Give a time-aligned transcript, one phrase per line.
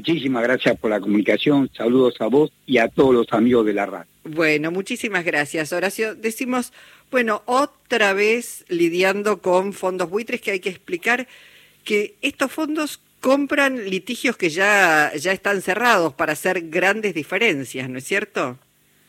[0.00, 1.70] muchísimas gracias por la comunicación.
[1.76, 4.06] Saludos a vos y a todos los amigos de la radio.
[4.24, 6.14] Bueno, muchísimas gracias, Horacio.
[6.14, 6.72] Decimos,
[7.10, 11.28] bueno, otra vez lidiando con fondos buitres que hay que explicar
[11.84, 17.98] que estos fondos compran litigios que ya, ya están cerrados para hacer grandes diferencias, ¿no
[17.98, 18.58] es cierto?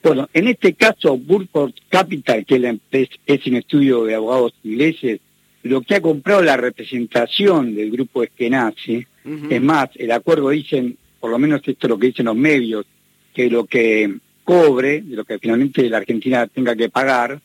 [0.03, 5.21] Bueno, en este caso, Burford Capital, que es, es un estudio de abogados ingleses,
[5.63, 9.05] lo que ha comprado la representación del grupo Eskenazi,
[9.49, 12.85] es más, el acuerdo dicen, por lo menos esto es lo que dicen los medios,
[13.33, 17.39] que lo que cobre, de lo que finalmente la Argentina tenga que pagar,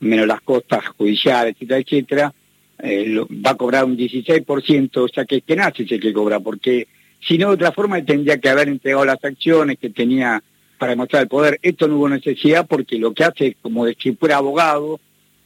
[0.00, 2.34] menos las costas judiciales, etcétera, etcétera,
[2.78, 6.88] eh, va a cobrar un 16%, o sea que Eskenazi es el que cobra, porque
[7.20, 10.42] si no, de otra forma, tendría que haber entregado las acciones que tenía
[10.78, 11.58] para demostrar el poder.
[11.62, 15.00] Esto no hubo necesidad porque lo que hace es como de si fuera abogado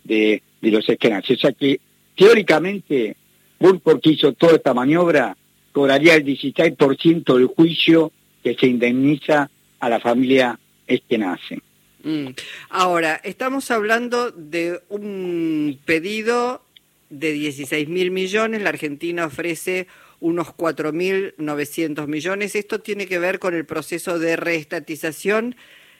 [0.05, 1.33] de, de los Eskenazi.
[1.33, 1.81] O sea que
[2.23, 3.17] teóricamente,
[3.59, 5.37] Burford que hizo toda esta maniobra,
[5.73, 8.13] cobraría el 16% del juicio
[8.45, 11.61] que se indemniza a la familia Eskenazi.
[12.05, 12.29] Mm.
[12.71, 16.63] Ahora, estamos hablando de un pedido
[17.11, 19.89] de 16 mil millones, la Argentina ofrece
[20.21, 22.55] unos 4.900 millones.
[22.55, 25.57] Esto tiene que ver con el proceso de reestatización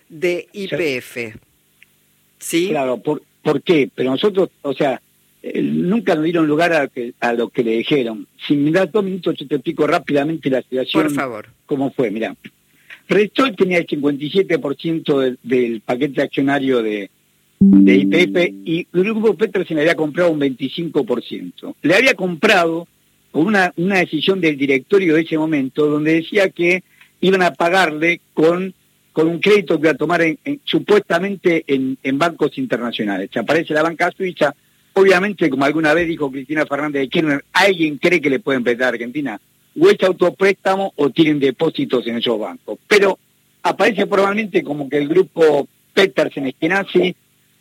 [0.09, 1.37] de IPF.
[2.39, 2.69] ¿Sí?
[2.69, 3.91] Claro, ¿por, ¿por qué?
[3.93, 5.01] Pero nosotros, o sea,
[5.43, 8.27] nunca nos dieron lugar a, que, a lo que le dijeron.
[8.47, 11.05] Si me das dos minutos, yo te explico rápidamente la situación.
[11.05, 11.49] Por favor.
[11.67, 12.11] ¿Cómo fue?
[12.11, 12.37] Mira,
[13.09, 17.11] Restol tenía el 57% del, del paquete accionario de,
[17.59, 21.75] de IPF y Grupo Petro se le había comprado un 25%.
[21.83, 22.89] Le había comprado
[23.31, 26.83] con una, una decisión del directorio de ese momento donde decía que
[27.21, 28.75] iban a pagarle con,
[29.13, 30.23] con un crédito que iba a tomar
[30.65, 33.31] supuestamente en, en bancos internacionales.
[33.37, 34.55] Aparece la banca suiza,
[34.95, 38.87] Obviamente, como alguna vez dijo Cristina Fernández de Kirchner, ¿alguien cree que le pueden prestar
[38.87, 39.41] a Argentina?
[39.81, 42.79] O es autopréstamo o tienen depósitos en esos bancos.
[42.87, 43.19] Pero
[43.63, 47.15] aparece probablemente como que el grupo Petersen Eskenazi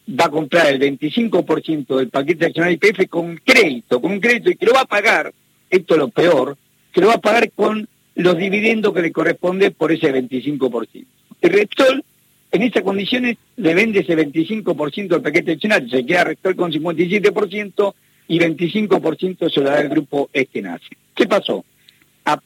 [0.10, 4.66] va a comprar el 25% del paquete accionario IPF con crédito, con crédito y que
[4.66, 5.34] lo va a pagar,
[5.70, 6.58] esto es lo peor,
[6.92, 11.06] que lo va a pagar con los dividendos que le corresponde por ese 25%.
[11.40, 12.04] El Repsol
[12.52, 17.94] en esas condiciones le vende ese 25% del paquete accionario, se queda Rector con 57%
[18.28, 20.90] y 25% se lo da el grupo Eskenazi.
[21.16, 21.66] ¿Qué pasó?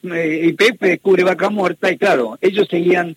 [0.03, 3.15] Eh, IPF descubre vaca muerta y claro, ellos seguían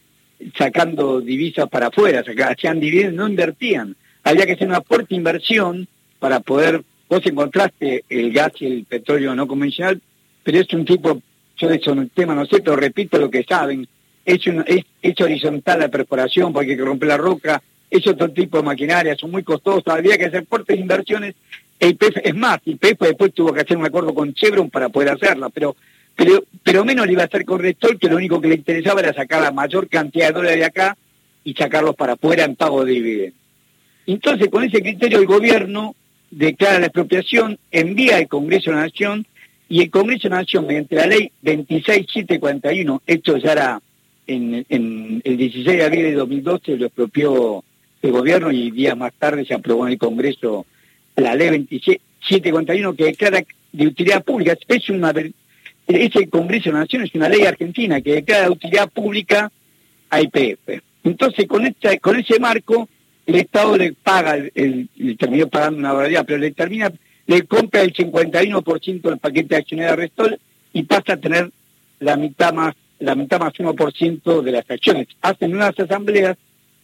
[0.57, 3.97] sacando divisas para afuera, hacían dividendos, no invertían.
[4.25, 5.89] Había que hacer una fuerte inversión
[6.19, 10.01] para poder, vos encontraste el gas y el petróleo no convencional,
[10.43, 11.21] pero es un tipo,
[11.57, 13.87] yo de eso el tema no sé, pero repito lo que saben,
[14.25, 14.85] es, es,
[15.21, 19.31] horizontal la perforación porque hay que romper la roca, es otro tipo de maquinaria, son
[19.31, 21.35] muy costosas, había que hacer fuertes inversiones.
[21.81, 25.11] El es más, y PEF después tuvo que hacer un acuerdo con Chevron para poder
[25.11, 25.77] hacerla, pero,
[26.17, 29.01] pero, pero menos le iba a hacer con Restol, que lo único que le interesaba
[29.01, 30.97] era sacar la mayor cantidad de dólares de acá
[31.45, 33.39] y sacarlos para afuera en pago de dividendos.
[34.07, 35.95] Entonces, con ese criterio, el gobierno
[36.31, 39.27] declara la expropiación, envía al Congreso de la Nación,
[39.69, 43.81] y el Congreso de la Nación, mediante la ley 26741, esto ya era
[44.29, 47.65] en, el 16 de abril de 2012 lo expropió
[48.03, 50.67] el gobierno y días más tarde se aprobó en el Congreso
[51.17, 54.57] la ley 2741 que declara de utilidad pública.
[54.69, 55.13] Es una,
[55.87, 59.51] ese Congreso de la Nación es una ley argentina que declara de utilidad pública
[60.11, 60.83] a IPF.
[61.05, 62.89] Entonces, con, esta, con ese marco,
[63.27, 66.93] el Estado le paga, le terminó pagando una barbaridad, pero le termina,
[67.27, 70.39] le compra el 51% del paquete de acciones de Restol
[70.73, 71.51] y pasa a tener
[72.01, 75.09] la mitad más la mitad más 1% de las acciones.
[75.21, 76.37] Hacen unas asambleas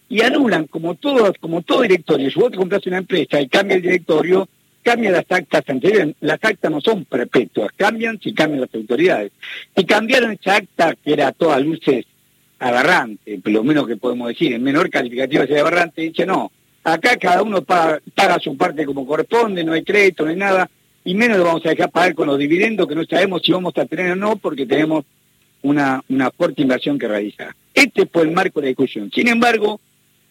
[0.08, 3.76] y anulan, como todo, como todo directorio, si vos te compras una empresa y cambia
[3.76, 4.48] el directorio,
[4.82, 6.14] cambia las actas anteriores.
[6.20, 9.32] Las actas no son perpetuas, cambian si cambian las autoridades.
[9.74, 12.04] Y cambiaron esa acta que era a todas luces
[12.58, 16.50] aberrante, lo menos que podemos decir, en menor calificativo de aberrante, dice no,
[16.82, 20.70] acá cada uno paga, paga, su parte como corresponde, no hay crédito, no hay nada,
[21.04, 23.76] y menos lo vamos a dejar pagar con los dividendos que no sabemos si vamos
[23.76, 25.04] a tener o no, porque tenemos
[25.64, 27.54] una, una fuerte inversión que realizar.
[27.72, 29.10] Este fue el marco de discusión.
[29.12, 29.80] Sin embargo,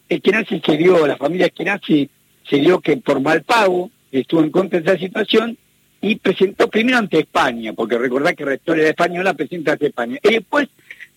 [0.07, 2.09] Eskenazi se dio, la familia Eskenazi
[2.47, 5.57] se dio que por mal pago estuvo en contra de esa situación
[6.01, 10.19] y presentó primero ante España, porque recordad que Rector de Española presenta ante España.
[10.21, 10.67] Y después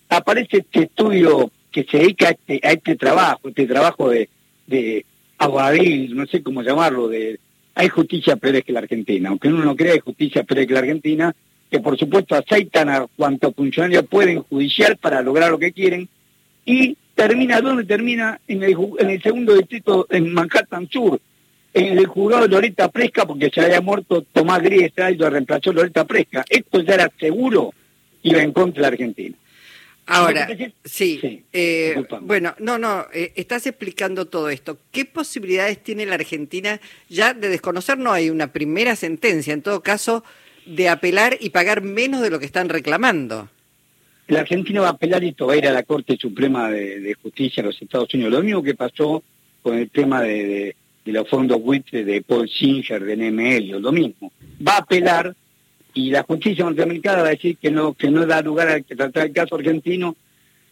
[0.09, 4.29] aparece este estudio que se dedica a este, este trabajo, este trabajo de,
[4.67, 5.05] de
[5.39, 7.39] no sé cómo llamarlo, de
[7.75, 9.29] hay justicia peor que la Argentina.
[9.29, 11.35] Aunque uno no crea hay justicia peor que la Argentina,
[11.71, 16.09] que por supuesto aceitan a cuantos funcionarios pueden judicial para lograr lo que quieren,
[16.65, 18.41] y termina, ¿dónde termina?
[18.47, 21.21] En el, en el segundo distrito, en Manhattan Sur,
[21.73, 25.73] en el juzgado de Loreta Presca, porque se había muerto Tomás Griesa y lo reemplazó
[25.73, 26.45] Loreta Presca.
[26.49, 27.73] Esto ya era seguro,
[28.23, 29.37] iba en contra de la Argentina.
[30.09, 30.49] Ahora,
[30.85, 34.79] sí, eh, bueno, no, no, eh, estás explicando todo esto.
[34.93, 37.99] ¿Qué posibilidades tiene la Argentina ya de desconocer?
[37.99, 40.23] No hay una primera sentencia, en todo caso,
[40.67, 43.49] de apelar y pagar menos de lo que están reclamando.
[44.29, 47.17] La Argentina va a apelar y esto va a ir a la Corte Suprema de,
[47.23, 48.33] Justicia de los Estados Unidos.
[48.33, 49.23] Lo mismo que pasó
[49.63, 50.75] con el tema de,
[51.05, 54.33] los fondos WIT de Paul Singer, de NML, lo mismo.
[54.67, 55.35] Va a apelar
[55.95, 59.27] y la justicia norteamericana va a decir que no que no da lugar a tratar
[59.27, 60.15] el caso argentino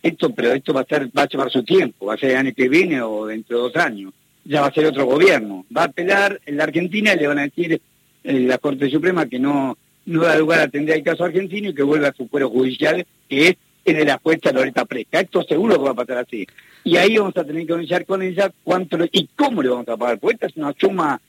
[0.03, 2.37] esto pero esto va a ser va a llevar su tiempo va a ser el
[2.37, 4.13] año que viene o dentro de dos años
[4.45, 7.39] ya va a ser otro gobierno va a apelar en la Argentina y le van
[7.39, 7.81] a decir
[8.23, 11.75] eh, la Corte Suprema que no no da lugar a atender el caso argentino y
[11.75, 15.43] que vuelva a su cuero judicial que es en de la jueza Loreta Presca esto
[15.43, 16.47] seguro que va a pasar así
[16.85, 19.97] y ahí vamos a tener que anunciar con ella cuánto y cómo le vamos a
[19.97, 21.21] pagar porque esta es una suma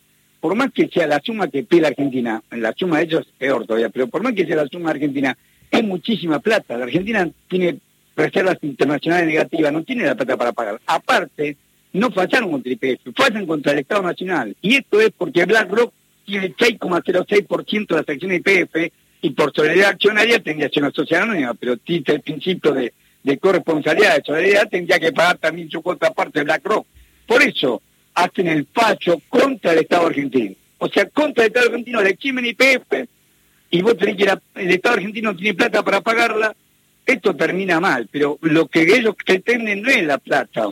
[0.46, 3.34] por más que sea la suma que pide la Argentina, la suma de ellos es
[3.36, 5.36] peor todavía, pero por más que sea la suma de Argentina,
[5.72, 6.78] es muchísima plata.
[6.78, 7.80] La Argentina tiene
[8.16, 10.80] reservas internacionales negativas, no tiene la plata para pagar.
[10.86, 11.58] Aparte,
[11.94, 14.56] no fallaron contra el IPF, fallan contra el Estado Nacional.
[14.62, 15.92] Y esto es porque BlackRock
[16.26, 20.92] tiene 6,06% de las acciones de IPF y por solidaridad accionaria tendría que ser una
[20.92, 22.94] sociedad anónima, pero el principio de,
[23.24, 26.86] de corresponsabilidad, de solidaridad, tendría que pagar también su cuota parte de BlackRock.
[27.26, 27.82] Por eso,
[28.14, 30.56] hacen el facho contra el Estado argentino.
[30.78, 33.08] O sea, contra el Estado argentino le eximen IPF
[33.72, 34.24] y vos tenés que
[34.56, 36.56] el Estado argentino no tiene plata para pagarla,
[37.06, 40.70] esto termina mal, pero lo que ellos pretenden no es la plata,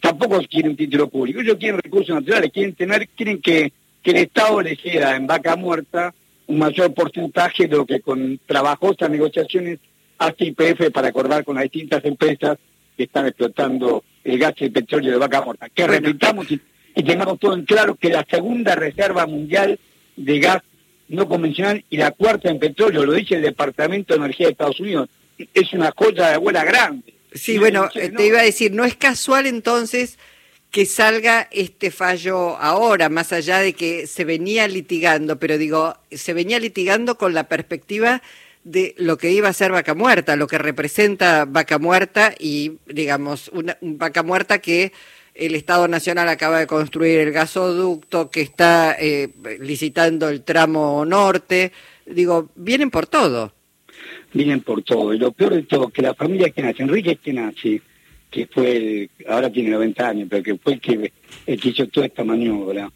[0.00, 3.72] tampoco quieren un título público, ellos quieren recursos naturales, quieren tener, quieren que,
[4.06, 6.14] que el Estado les diera en vaca muerta
[6.46, 9.80] un mayor porcentaje de lo que con trabajosas negociaciones
[10.16, 12.56] hace IPF para acordar con las distintas empresas
[12.96, 15.68] que están explotando el gas y el petróleo de vaca muerta.
[15.70, 16.60] Que repitamos y,
[17.02, 19.76] tengamos todo en claro que la segunda reserva mundial
[20.14, 20.62] de gas
[21.08, 24.78] no convencional y la cuarta en petróleo, lo dice el Departamento de Energía de Estados
[24.78, 25.08] Unidos,
[25.52, 27.12] es una joya de abuela grande.
[27.34, 30.16] Sí, bueno, te iba a decir, no es casual entonces
[30.70, 36.34] que salga este fallo ahora, más allá de que se venía litigando, pero digo, se
[36.34, 38.22] venía litigando con la perspectiva
[38.64, 43.48] de lo que iba a ser Vaca Muerta, lo que representa Vaca Muerta y, digamos,
[43.54, 44.92] una Vaca Muerta que
[45.36, 49.30] el Estado Nacional acaba de construir el gasoducto, que está eh,
[49.60, 51.72] licitando el tramo norte.
[52.06, 53.52] Digo, vienen por todo.
[54.32, 55.14] Vienen por todo.
[55.14, 57.82] Y lo peor de todo, que la familia que nace, Enrique que nace,
[58.36, 61.12] que fue, el, ahora tiene 90 años, pero que fue el que,
[61.46, 62.90] hizo toda esta maniobra,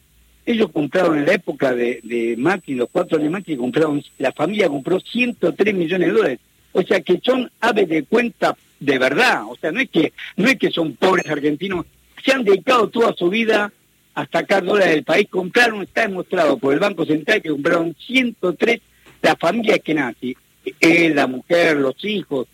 [0.44, 4.68] ellos compraron en la época de, de Macri, los cuatro de Macri, compraron, la familia
[4.68, 6.38] compró 103 millones de dólares.
[6.72, 9.44] O sea que son aves de cuenta de verdad.
[9.48, 11.86] O sea, no es que, no es que son pobres argentinos,
[12.22, 13.72] se han dedicado toda su vida
[14.14, 15.26] a sacar dólares del país.
[15.30, 18.80] Compraron, está demostrado por el Banco Central que compraron 103,
[19.22, 20.36] la familia que nace,
[20.80, 22.46] él, la mujer, los hijos,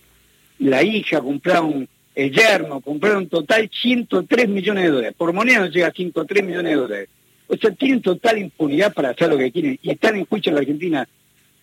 [0.61, 5.15] la hija, compraron el yerno, compraron total 103 millones de dólares.
[5.17, 7.09] Por moneda no llega a 103 millones de dólares.
[7.47, 10.55] O sea, tienen total impunidad para hacer lo que quieren y están en juicio en
[10.55, 11.07] la Argentina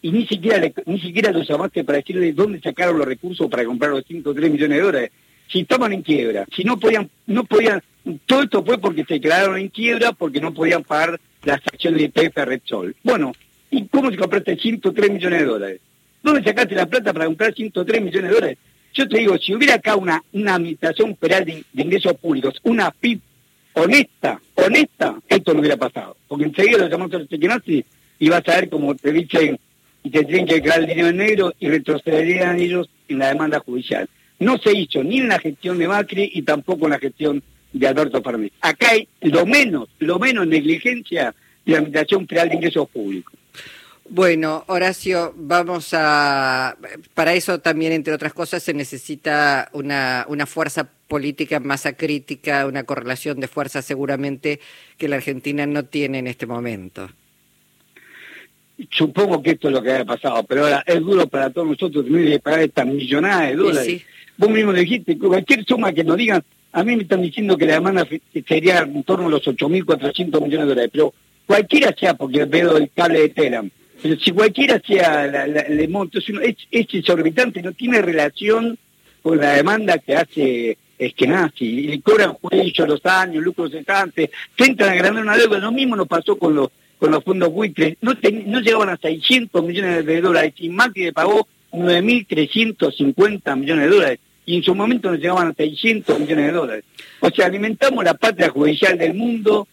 [0.01, 3.91] y ni siquiera ni siquiera los llamaste para decirles dónde sacaron los recursos para comprar
[3.91, 5.11] los 5 o 3 millones de dólares.
[5.47, 7.81] Si estaban en quiebra, si no podían, no podían,
[8.27, 12.05] todo esto fue porque se quedaron en quiebra porque no podían pagar las acciones de
[12.05, 12.95] IPF a Repsol.
[13.03, 13.33] Bueno,
[13.71, 15.81] ¿y cómo se compraste 103 millones de dólares?
[16.21, 18.57] ¿Dónde sacaste la plata para comprar 103 millones de dólares?
[18.93, 23.19] Yo te digo, si hubiera acá una, una administración federal de, ingresos públicos, una PIB
[23.73, 26.15] honesta, honesta, esto no hubiera pasado.
[26.27, 27.83] Porque enseguida lo llamamos a los nazi
[28.19, 29.59] y vas a ver como te dicen
[30.03, 33.59] y te tienen que crear el dinero en negro y retrocederían ellos en la demanda
[33.59, 34.07] judicial.
[34.39, 37.88] No se hizo ni en la gestión de Macri y tampoco en la gestión de
[37.88, 38.51] Alberto Fernández.
[38.62, 41.33] Acá hay lo menos, lo menos negligencia
[41.65, 43.33] de la Administración Federal de Ingresos Públicos.
[44.10, 46.77] Bueno, Horacio, vamos a...
[47.13, 52.83] Para eso también, entre otras cosas, se necesita una, una fuerza política, masa crítica, una
[52.83, 54.60] correlación de fuerzas seguramente
[54.98, 57.10] que la Argentina no tiene en este momento.
[58.91, 62.05] Supongo que esto es lo que ha pasado, pero ahora es duro para todos nosotros
[62.05, 64.01] tener que pagar estas millonadas de dólares.
[64.36, 67.74] Vos mismo dijiste, cualquier suma que nos digan, a mí me están diciendo que la
[67.75, 68.07] demanda
[68.48, 71.13] sería en torno a los 8.400 millones de dólares, pero
[71.45, 73.69] cualquiera sea, porque veo el cable de Telam,
[74.03, 78.77] pero si cualquiera sea la, el monto, es, exorbitante, no tiene relación
[79.22, 83.72] con la demanda que hace es que nazi, y cobran juicio a los años, lucros
[83.72, 84.29] cesantes,
[84.60, 86.69] a ganar una deuda, lo mismo nos pasó con los
[87.00, 88.13] con los fondos buitres, no,
[88.45, 94.19] no llegaban a 600 millones de dólares, y Macri le pagó 9.350 millones de dólares,
[94.45, 96.83] y en su momento nos llegaban a 600 millones de dólares.
[97.22, 99.67] O sea, alimentamos la patria judicial del mundo,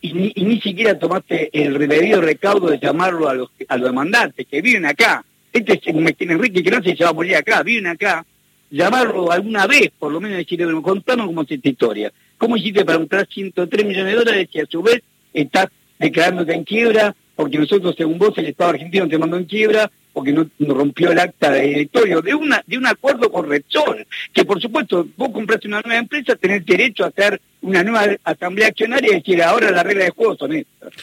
[0.00, 4.60] y, ni, siquiera tomaste el debido recaudo de llamarlo a los, a los demandantes que
[4.60, 5.24] viven acá.
[5.52, 8.24] Este es Enrique que no se va a morir acá, viven acá,
[8.70, 12.12] llamarlo alguna vez, por lo menos decirle, bueno, contanos cómo es esta historia.
[12.38, 15.02] ¿Cómo hiciste para comprar 103 millones de dólares y a su vez
[15.32, 17.14] estás declarándote en quiebra?
[17.34, 21.18] Porque nosotros, según vos, el Estado argentino te mandó en quiebra porque no, rompió el
[21.18, 25.68] acta de directorio, de una de un acuerdo con Repsol, que por supuesto vos compraste
[25.68, 29.84] una nueva empresa, tenés derecho a hacer una nueva asamblea accionaria y decir ahora las
[29.84, 30.94] reglas de juego son estas.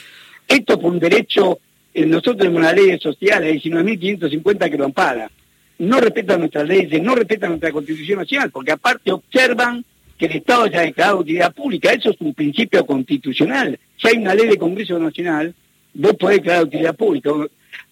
[0.47, 1.59] Esto fue un derecho,
[1.93, 5.29] eh, nosotros tenemos una ley social, la 19.550 que lo ampara.
[5.77, 9.85] No respetan nuestras leyes, no respetan nuestra constitución nacional, porque aparte observan
[10.17, 11.93] que el Estado haya declarado utilidad pública.
[11.93, 13.77] Eso es un principio constitucional.
[13.95, 15.53] Si hay una ley de Congreso Nacional,
[15.93, 17.29] vos podés declarar utilidad pública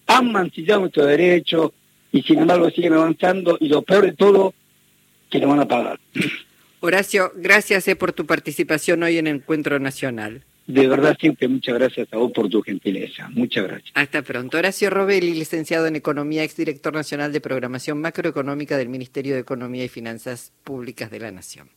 [0.06, 1.72] han mancillado nuestros derechos
[2.12, 4.54] y sin embargo siguen avanzando y lo peor de todo,
[5.30, 5.98] que lo van a pagar.
[6.80, 10.42] Horacio, gracias eh, por tu participación hoy en Encuentro Nacional.
[10.66, 13.28] De verdad, siempre muchas gracias a vos por tu gentileza.
[13.30, 13.90] Muchas gracias.
[13.94, 14.58] Hasta pronto.
[14.58, 19.88] Horacio Robelli, licenciado en Economía, exdirector nacional de Programación Macroeconómica del Ministerio de Economía y
[19.88, 21.68] Finanzas Públicas de la Nación.